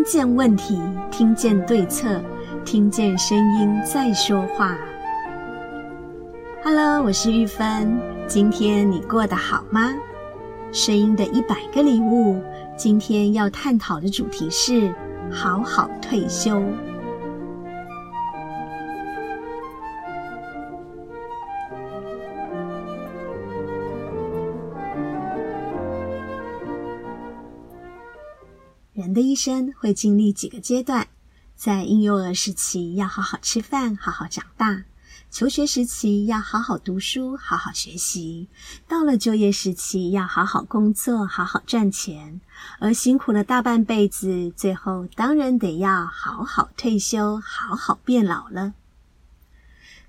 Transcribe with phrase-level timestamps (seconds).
[0.00, 0.80] 听见问题，
[1.10, 2.22] 听见对策，
[2.64, 4.74] 听见声音在说话。
[6.64, 9.92] Hello，我是玉芬，今天你过得好吗？
[10.72, 12.42] 声音的一百个礼物，
[12.78, 14.90] 今天要探讨的主题是
[15.30, 16.62] 好好退休。
[29.20, 31.06] 的一生会经历几个阶段，
[31.54, 34.84] 在婴幼儿时期要好好吃饭，好好长大；
[35.30, 38.48] 求学时期要好好读书，好好学习；
[38.88, 42.40] 到了就业时期要好好工作，好好赚钱；
[42.78, 48.72] 而辛苦了大半辈子，最后当然得要好好退休，好好变老了。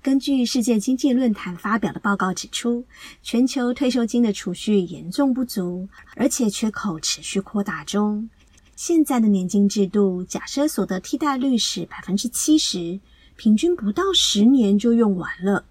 [0.00, 2.86] 根据世界经济论坛发表的报告指出，
[3.22, 8.28] 全球退休金的储蓄严重不足，而且缺口持续扩大中。
[8.74, 12.98] 现在的年金制度，假设所得替代率是百分之七十，
[13.36, 15.64] 平均不到十年就用完了。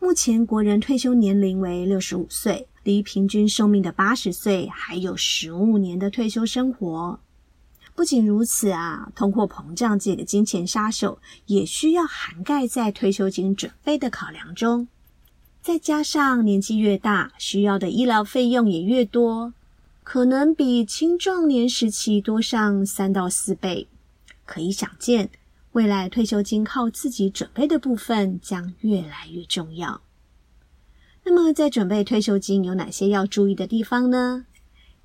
[0.00, 7.20] 目前国人退休年龄为六十五岁，离平均寿命的八十岁还有十五年的退休生活。
[7.94, 14.88] 不仅如此啊，通货膨胀这个金钱杀手也需要涵盖在退休金准备的考量中。
[15.60, 19.52] 再加上年纪越大，需要的医疗费用也越多。
[20.04, 23.86] 可能比青壮年时期多上三到四倍，
[24.44, 25.30] 可以想见，
[25.72, 30.02] 未来退休金靠自己准备的部分将越来越重要。
[31.24, 34.44] 那么，在准备退休金有哪些要注意的地方呢？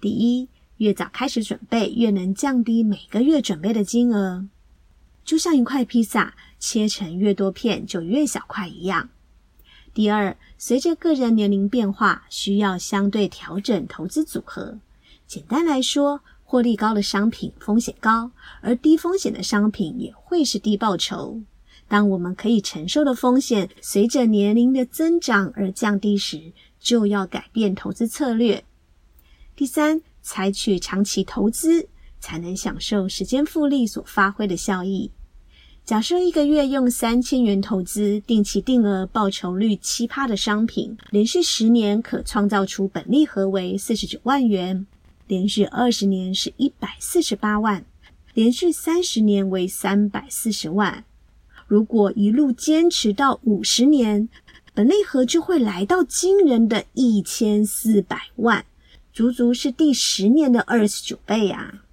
[0.02, 4.48] 第一，越早开始准备，越能降低每个月准备的金额，
[5.23, 9.09] 就像一块披萨，切成越多片就越小块一样。
[9.94, 14.79] 第二，随着个人年龄变化，需要相对调整投资组合。
[15.28, 21.42] 简单来说，获利高的商品风险高，而低风险的商品也会是低报酬。
[21.90, 28.64] 当我们可以承受的风险随着年龄的增长而降低时，就要改变投资策略。
[29.54, 31.90] 第三，采取长期投资，
[32.22, 35.12] 才能享受时间复利所发挥的效益。
[35.84, 44.88] 假设一个月用三千元投资定期定额报酬率七趴的商品，连续十年可创造出本利和为四十九万元。
[45.28, 47.86] 连续二十年是一百四十八万，
[48.34, 51.04] 连续三十年为三百四十万。
[51.68, 54.30] 如果一路坚持到五十年，
[54.74, 58.66] 本利和就会来到惊人的一千四百万，
[59.12, 61.84] 足足是第十年的二十九倍啊！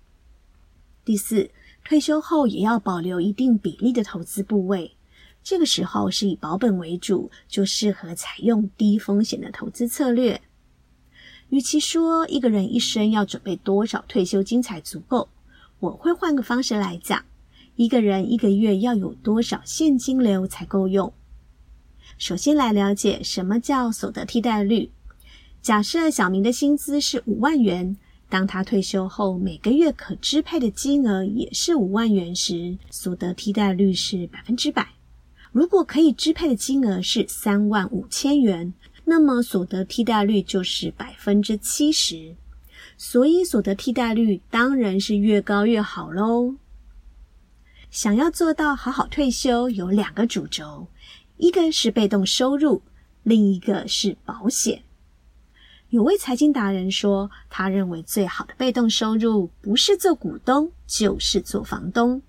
[1.04, 1.50] 第四，
[1.84, 4.94] 退休后也要保留一定比例的投资部位，
[5.42, 10.40] 这个时候是以保本为主，就适合采用低风险的投资策略。
[11.54, 15.28] 与其说一个人一生要准备多少退休金才足够，
[15.78, 17.24] 我会换个方式来讲：
[17.76, 21.12] 一个人一个月要有多少现金流才够用？
[22.18, 24.90] 首先来了解什么叫所得替代率。
[25.62, 27.96] 假设小明的薪资是五万元，
[28.28, 34.88] 当他退休后每个月可支配的金额也是五万元时，所得替代率是百分之百。
[35.52, 38.74] 如果可以支配的金额是三万五千元。
[39.04, 42.34] 那么所得替代率就是百分之七十，
[42.96, 46.54] 所以所得替代率当然是越高越好喽。
[47.90, 50.88] 想要做到好好退休，有两个主轴，
[51.36, 52.82] 一个是被动收入，
[53.22, 54.82] 另一个是保险。
[55.90, 62.20] 有位财经达人说，他认为最好的被动收入不是做股东，就是做房东。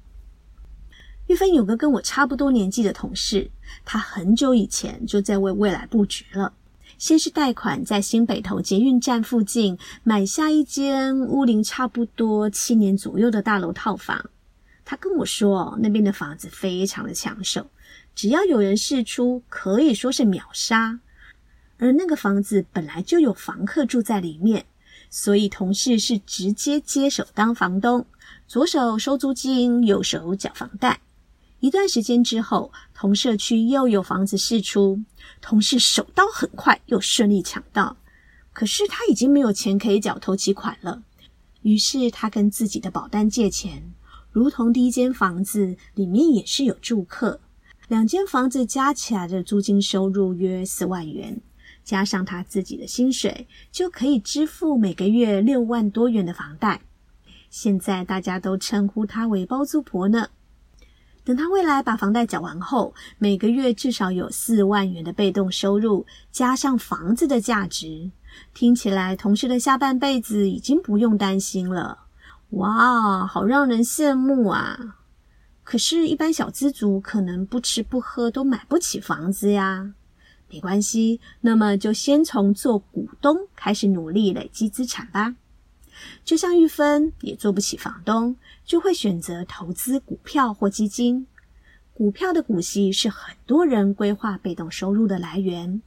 [1.28, 3.50] 玉芬有个跟我差不多年纪的同事，
[3.84, 6.54] 他很久以前就在为未来布局了。
[6.98, 14.30] 先是贷款在新北投捷运站附近买下一间屋龄差不多七年左右的大楼套房。
[14.84, 17.68] 他跟我说，那边的房子非常的抢手，
[18.14, 21.00] 只要有人试出，可以说是秒杀。
[21.78, 24.66] 而那个房子本来就有房客住在里面，
[25.10, 28.06] 所以同事是直接接手当房东，
[28.48, 31.02] 左手收租金，右手缴房贷。
[31.66, 35.02] 一段时间之后，同社区又有房子释出，
[35.42, 37.98] 同事手刀很快，又顺利抢到。
[38.54, 41.02] 可是他已经没有钱可以缴头期款了，
[41.64, 43.92] 于是他跟自己的保单借钱，
[44.32, 47.40] 如同第一间房子里面也是有住客，
[47.88, 51.42] 两间房子加起来的租金收入约四万元，
[51.84, 56.82] 加上他自己的薪水，就可以支付每个月六万多元的房贷。
[57.50, 60.30] 现在大家都称呼他为包租婆呢。
[61.26, 68.12] 等他未来把房贷缴完后，每个月至少有四万元的被动收入，加上房子的价值，
[68.54, 72.06] 听起来同事的下半辈子已经不用担心了。
[72.52, 74.98] 哇，好让人羡慕啊！
[75.64, 79.96] 可是，一般小资族可能不吃不喝都买不起房子呀。
[80.52, 85.34] 没关系，那么就先从做股东开始努力累积资产吧。
[86.24, 88.36] 就像玉芬也做不起房东，
[88.66, 91.28] 就会选择投资股票或基金。
[91.94, 95.82] 股票的股息是很多人规划被动收入的来源。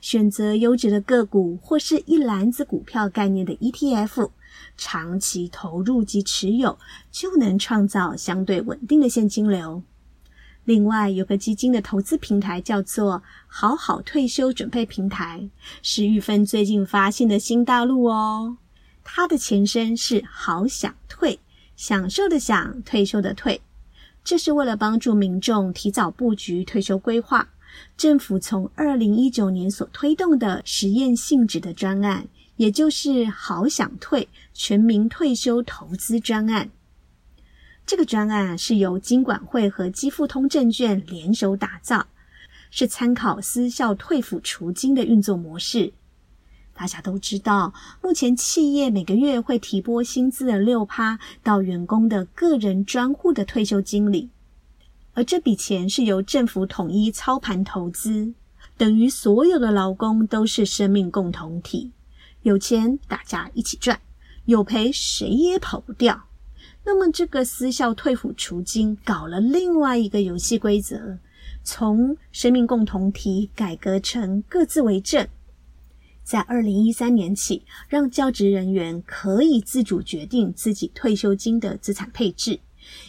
[0.00, 4.30] 选择优质的个股或是一篮子股票概念的 ETF，
[4.76, 6.76] 长期投入及持有，
[7.12, 9.84] 就能创造相对稳定的现金流。
[10.64, 15.48] 另外，有个基金的投资平台叫做“好好退休准备平台”，
[15.82, 18.56] 是玉芬最近发现的新大陆哦。
[19.04, 21.38] 它的前身是“好想退”，
[21.76, 23.60] 享受的享，退休的退。
[24.24, 27.48] 这是为了帮助民众提早布局退休规划，
[27.96, 36.70] 政府从二零一九年所推动的实验性质的专案，也就是“好想退”全民退休投资专案。
[37.84, 42.06] 这个专案是由金管会和基富通证券联手打造，
[42.70, 45.92] 是参考私校退抚除金的运作模式。
[46.82, 54.30] 大家都知道，目前企业每个月会提拨薪资的六趴到员工的个人专户的退休金里，
[55.14, 58.32] 而这笔钱是由政府统一操盘投资，
[58.76, 61.92] 等于所有的劳工都是生命共同体，
[62.42, 64.00] 有钱大家一起赚，
[64.46, 66.24] 有赔谁也跑不掉。
[66.82, 71.18] 那么，这个私校退抚除金搞了另外一个游戏规则，
[71.62, 75.28] 从生命共同体改革成各自为政。
[76.22, 82.60] 在二零一三年起，让教职人员可以自主决定自己退休金的资产配置。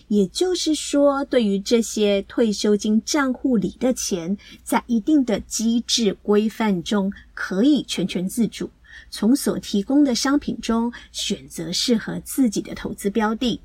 [0.07, 8.69] 也就是说，对于这些退休金账户里的钱，在一定的机制规范中，可以全权自主。
[9.09, 13.61] 从所提供的商品中选择适合自己的投资标的。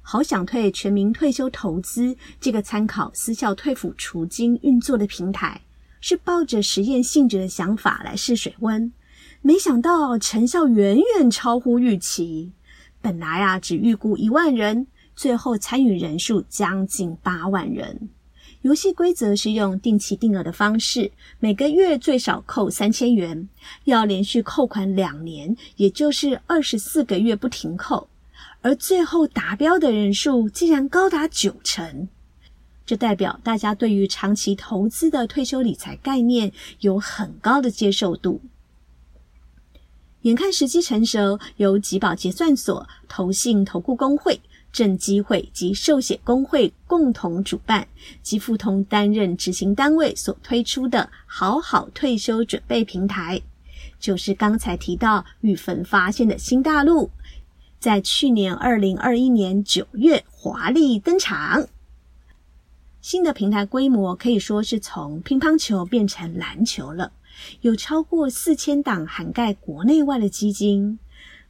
[0.00, 5.60] 好想退全民退休投资这个参考私校退抚储金运作的平台，
[6.08, 8.92] 是抱着实验性质的想法来试水温，
[9.42, 12.52] 没想到成效远远超乎预期。
[13.02, 14.86] 本来啊，只预估一万人，
[15.16, 18.08] 最后参与人数将近八万人。
[18.62, 21.10] 游戏规则是用定期定额的方式，
[21.40, 23.48] 每个月最少扣三千元，
[23.82, 28.08] 要连续扣款两年，也就是二十四个月不停扣。
[28.62, 32.08] 而最后达标的人数竟然高达九成，
[32.86, 38.40] 这代表大家对于长期投资的退休理财概念有很高的接受度。
[40.22, 44.40] 眼看时机成熟，由集保结算所、投信投顾公会。
[44.72, 47.88] 正基会及寿险公会共同主办，
[48.22, 53.40] 及富通担任执行单位所推出的好好退休准备平台，
[53.98, 57.10] 就是刚才提到玉芬发现的新大陆，
[57.80, 61.66] 在去年二零二一年九月华丽登场。
[63.06, 67.12] 新的平台规模可以说是从乒乓球变成篮球了，
[67.60, 70.98] 有超过四千档涵盖国内外的基金。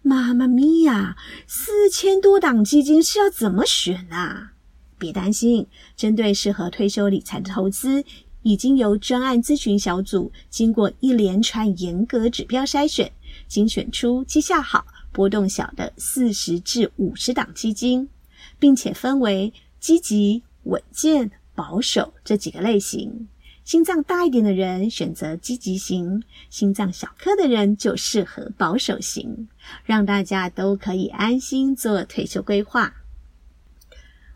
[0.03, 1.17] 妈妈咪呀，
[1.47, 4.53] 四千多档基金是要怎么选啊？
[4.99, 8.05] 别担心，针对适合退休理财的投资，
[8.43, 13.11] 已经由专案咨询小组经过一连串严格指标筛选，
[13.49, 18.11] 精选出绩效好、波动小的四十至五十档基金，
[18.59, 23.27] 并且分为积极、稳健、保守这几个类型。
[23.65, 29.49] 心脏大一点的人选择积极型，心脏小颗的人就适合保守型，
[29.85, 32.95] 让大家都可以安心做退休规划。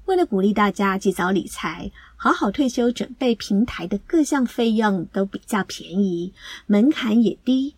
[0.06, 6.32] 为了鼓励大家及早理财，好好退休准备平台的各项费用都比较便宜，
[6.66, 7.76] 门槛也低，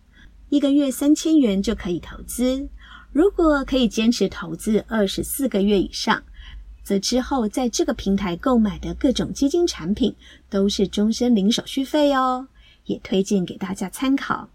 [0.49, 2.67] 一个月三千元就可以投资。
[3.11, 6.23] 如果可以坚持投资二十四个月以上，
[6.83, 10.15] 则之后在这个平台购买的各种基金产品
[10.49, 12.47] 都是终身零手续费哦，
[12.85, 14.49] 也推荐给大家参考。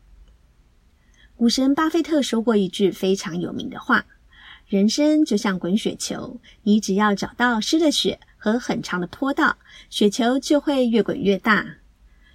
[1.34, 4.04] 股神巴菲特说过一句非常有名的话
[4.66, 9.56] ：“人生就像滚雪球，你只要找到湿的雪和很长的坡道，
[9.88, 11.76] 雪球就会越滚越大。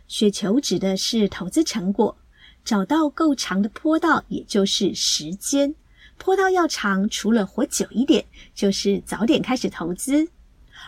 [0.08, 2.18] 雪球指的是投资成果，
[2.64, 5.76] 找到够长的坡道，也就是时间。”
[6.18, 10.30] 坡道要长，除了活久一点，就是早点开始投资。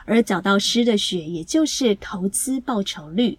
[0.06, 3.38] 而找到湿的雪，也就是投资报酬率，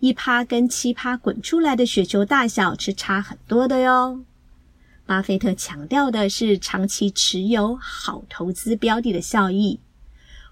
[0.00, 4.22] 一趴跟七趴滚出来的雪球大小是差很多的哟。
[5.06, 9.80] 巴菲特强调的是长期持有好投资标的的效益。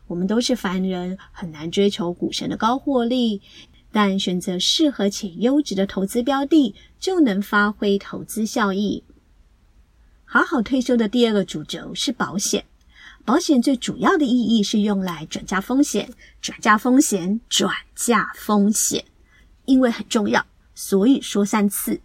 [0.07, 3.41] 我们都是凡人，很难追求股神的高获利，
[3.93, 9.05] 但选择适合且优质的投资标的，就能发挥投资效益。
[10.33, 12.65] 好好退休的第二个主轴是保险。
[13.25, 16.09] 保险最主要的意义是用来转嫁风险，
[16.41, 19.05] 转嫁风险，转嫁风险。
[19.65, 22.01] 因为很重要，所以说三次，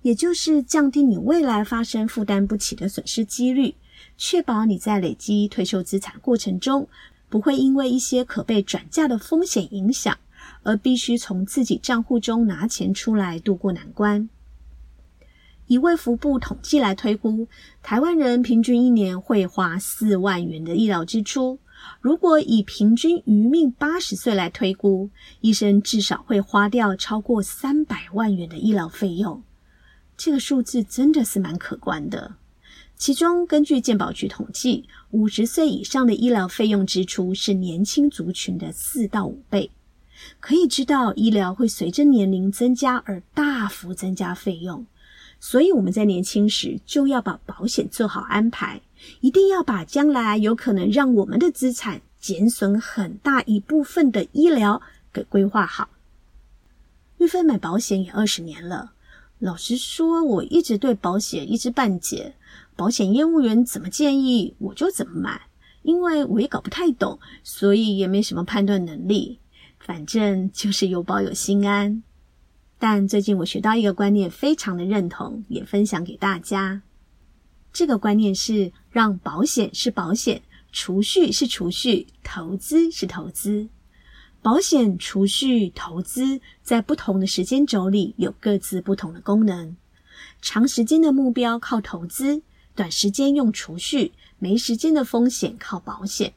[0.00, 3.74] 也就是降低你未来发生负担不起的损失几率，
[4.16, 6.88] 确保你在累积退休资产过程中，
[7.28, 10.16] 不会因为一些可被转嫁的风险影响，
[10.62, 14.30] 而必须从自己账户中拿钱出来渡过难关。
[15.68, 17.46] 以卫福部统计来推估，
[17.82, 21.58] 台湾人平均一年会花四万元的医疗支出。
[22.00, 25.10] 如果以平均余命八十岁来推估，
[25.40, 29.42] 医生至少会花掉超过三百万元的医疗费用。
[30.16, 32.34] 这个数字真的是蛮可观的。
[32.96, 39.70] 其中，根据健保局统计，五十岁以上的医疗费用支出是年轻族群的四到五倍。
[40.40, 44.84] 可以知道，医疗会随着年龄增加而大幅增加费用。
[45.40, 48.80] 所以我们在年轻时就要把保险做好安排，
[49.20, 55.88] 一定要把将来有可能让我们的资产减损很大一部分的医疗给规划好。
[57.18, 58.92] 玉芬买保险也二十年了，
[59.38, 62.34] 老实说，我一直对保险一知半解，
[62.76, 65.42] 保险业务员怎么建议我就怎么买，
[65.82, 69.38] 因为我也搞不太懂，所以也没什么判断能力，
[69.78, 72.02] 反正就是有保有心安。
[72.78, 76.82] 但最近我学到一个观念，非常的认同，也分享给大家。
[77.72, 83.68] 这个观念是让保险是保险，储蓄是储蓄，投资是投资。
[84.40, 89.76] 保险、储蓄、投资在不同的时间轴里有各自不同的功能。
[90.40, 92.42] 长时间的目标靠投资，
[92.76, 96.32] 短时间用储蓄，没时间的风险靠保险。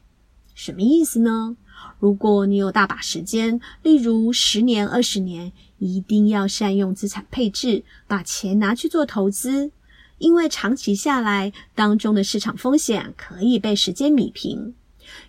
[0.54, 1.56] 什么意思呢？
[1.98, 5.52] 如果你有大把时间，例如十年、二十年，
[5.82, 9.72] 一定要善用资产配置，把钱拿去做投资，
[10.18, 14.74] 因为长期下来，当中的市场风险可以被时间米平。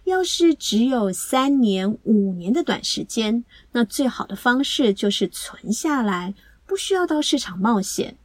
[0.03, 6.35] 要是只有三年、五年的短时间，那最好的方式就是存下来，
[6.67, 8.15] 不需要到市场冒险。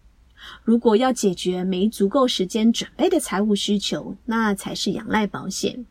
[0.62, 5.86] 如果要解决没足够时间准备的财务需求，那才是仰赖保险。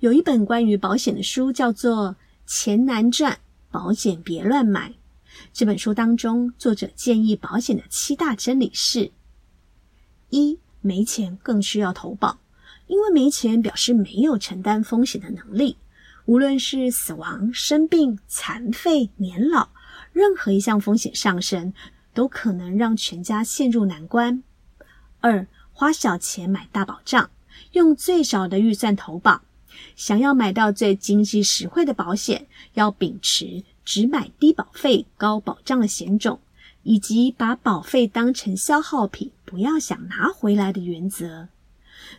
[0.00, 2.10] 有一本关于保险的书，叫做
[2.46, 3.38] 《钱难赚，
[3.70, 4.90] 保险别乱买》。
[5.52, 9.12] 这本书当中，作者建议保险的七大真理是：
[10.28, 12.38] 一、没钱更需要投保，
[12.86, 15.76] 因为没钱表示没有承担风险的能力。
[16.26, 19.70] 无论是死亡、生病、残废、年老，
[20.12, 21.72] 任何一项风险上升，
[22.12, 24.42] 都可能让全家陷入难关。
[25.20, 27.30] 二、花小钱买大保障，
[27.72, 29.42] 用最少的预算投保。
[29.96, 36.40] 想要买到最经济实惠的保险，要秉持只买低保费、高保障的险种，
[36.82, 41.48] 以及把保费当成消耗品，不要想拿回来的原则。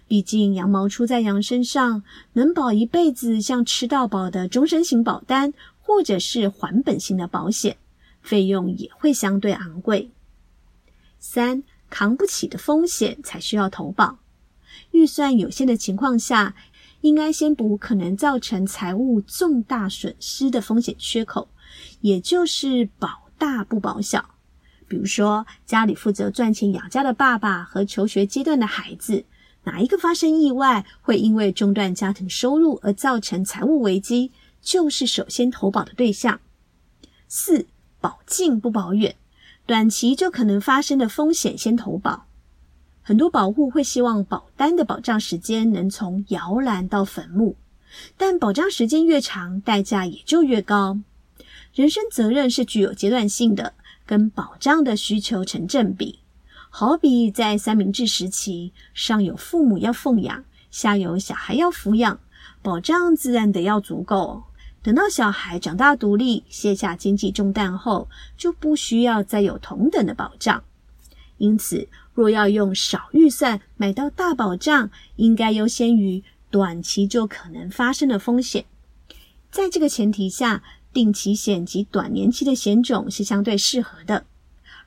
[0.08, 2.04] 毕竟羊毛出在羊身上，
[2.34, 7.78] 能保一辈子，像吃到饱的终身型保单，或者是还本型的保险，
[8.22, 10.12] 费用也会相对昂贵。
[11.20, 14.20] 三，扛不起的风险才需要投保，
[14.92, 16.56] 预算有限的情况下。
[17.02, 21.50] 应该先补可能造成财务重大损失的风险缺口，
[22.02, 24.36] 也就是保大不保小。
[24.88, 29.24] 比如说，家里负责赚钱养家的爸爸和求学阶段的孩子，
[29.64, 34.32] 哪一个发生意外会因为中断家庭收入而造成财务危机，
[34.62, 36.42] 就是首先投保的对象。
[37.28, 37.68] 四，
[38.02, 39.16] 保近不保远，
[39.66, 42.28] 短期就可能发生的风险先投保。
[43.04, 47.56] 很多保户会希望保单的保障时间能从摇篮到坟墓，
[48.16, 51.00] 但保障时间越长，代价也就越高。
[51.74, 53.74] 人生责任是具有阶段性的，
[54.06, 56.20] 跟保障的需求成正比。
[56.70, 62.20] 好比在三明治时期，上有父母要奉养，下有小孩要抚养，
[62.62, 64.44] 保障自然得要足够。
[64.84, 70.64] 等到小孩长大独立，卸下经济重担后，就不需要再有同等的保障。
[71.38, 78.66] 因此，若要用少预算买到大保障，应该优先于短期就可能发生的风险。
[79.50, 80.64] 在这个前提下，
[80.94, 84.26] 定期险及短年期的险种是相对适合的。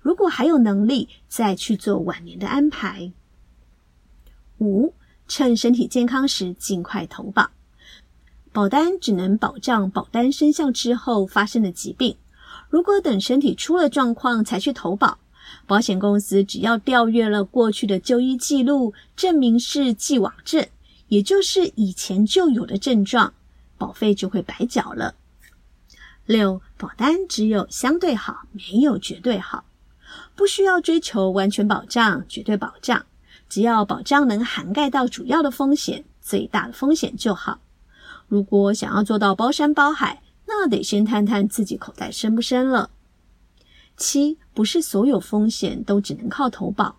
[0.00, 3.12] 如果还有能力，再去做晚年的安排。
[4.58, 4.92] 五，
[5.26, 7.50] 趁身体健康时尽快投保。
[8.52, 12.16] 保单只能保障保单生效之后发生的疾病，
[12.68, 15.18] 如果等身体出了状况才去投保。
[15.66, 20.66] 保险公司只要调阅了过去的就医记录，证明是既往症，
[21.08, 23.32] 也就是以前就有的症状，
[23.78, 25.14] 保费就会白缴了。
[26.26, 29.64] 六，保单只有相对好，没有绝对好，
[30.34, 33.04] 不需要追求完全保障、绝对保障，
[33.48, 37.58] 只要保障能涵盖到主要的风险，最大的风险就好。
[38.28, 42.90] 如果想要做到包山包海，那得先探探自己口袋深不深了。
[43.96, 46.96] 七，不是所有风险都只能靠投保，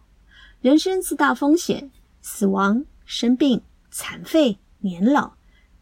[0.62, 3.62] 人生四大风险：死亡、生病、
[3.92, 5.34] 残废、年老，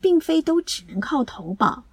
[0.01, 1.83] 并非都只能靠投保。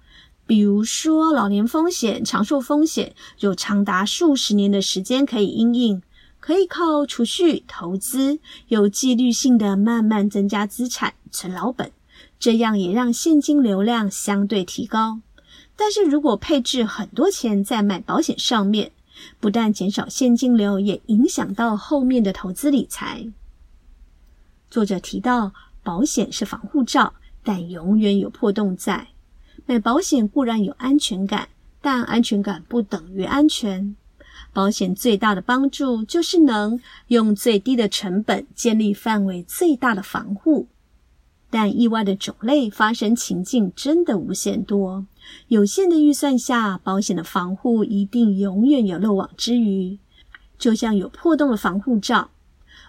[0.47, 6.01] 比如说，老年风险、长寿风险，有长达数十年的时间可以因应，
[6.39, 11.91] 可以靠储蓄、投资，有纪律性的慢慢增加资产、存老本，
[12.37, 15.21] 这样也让现金流量相对提高。
[15.77, 18.91] 但是如果配置很多钱在买保险上面，
[19.39, 23.27] 不但减少现金流，也影响到后面的投资理财。
[24.69, 27.13] 作者提到，保险是防护罩，
[27.43, 29.07] 但永远有破洞在。
[29.65, 31.49] 买保险固然有安全感，
[31.81, 33.95] 但安全感不等于安全。
[34.53, 40.67] 保险最大的帮助就是能用最低的成本建立范围最大的防护。
[41.49, 45.05] 但意外的种类发生情境真的无限多。
[45.47, 49.97] 有限的预算下，保险的防护一定永远有漏网之鱼，
[50.57, 52.29] 就像有破洞的防护罩。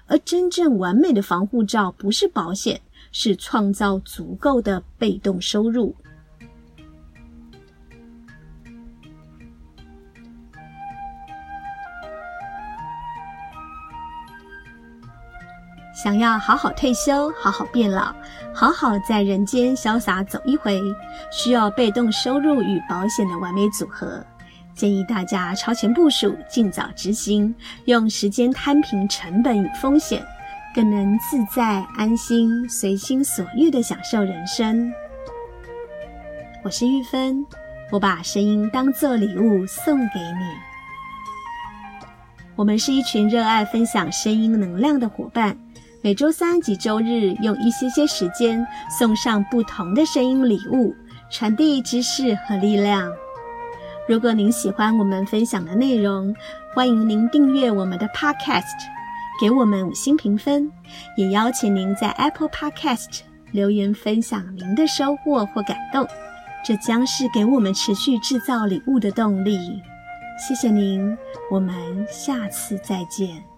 [0.07, 2.81] 而真正完美的防护罩不是保险，
[3.13, 5.95] 是创造足够的被动收入。
[15.95, 18.15] 想要好好退休，好好变老，
[18.55, 20.81] 好好在人间潇洒走一回，
[21.31, 24.25] 需要被动收入与保险的完美组合。
[24.75, 30.25] 建议大家超前部署，尽早执行，用时间摊平成本与风险，
[30.75, 34.91] 更能自在安心、随心所欲地享受人生。
[36.65, 37.45] 我是玉芬，
[37.91, 40.47] 我把声音当作礼物送给你。
[42.57, 45.57] 我们是一群热爱分享声音能量的伙伴。
[46.05, 50.93] 每周三及周日，用一些些时间送上不同的声音礼物，
[51.31, 53.09] 传递知识和力量。
[54.09, 56.35] 如果您喜欢我们分享的内容，
[56.75, 58.65] 欢迎您订阅我们的 Podcast，
[59.41, 60.69] 给我们五星评分，
[61.17, 63.21] 也邀请您在 Apple Podcast
[63.53, 66.05] 留言分享您的收获或感动，
[66.65, 69.81] 这将是给我们持续制造礼物的动力。
[70.37, 71.17] 谢谢您，
[71.49, 71.75] 我们
[72.11, 73.52] 下次再见。